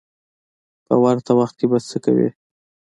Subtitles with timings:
[0.85, 2.29] په ورته حال کې به څه کوې.